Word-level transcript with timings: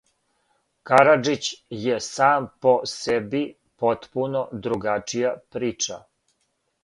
Караџић 0.89 1.49
је 1.81 1.97
сам 2.05 2.47
по 2.65 2.73
себи 2.93 3.41
потпуно 3.83 4.41
другачија 4.69 5.35
прича. 5.57 5.99